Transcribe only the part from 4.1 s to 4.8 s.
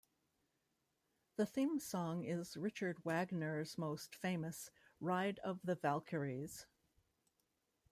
famous